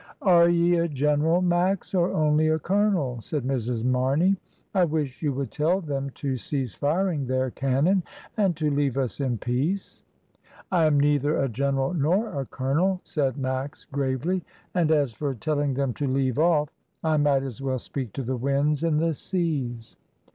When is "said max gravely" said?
13.03-14.43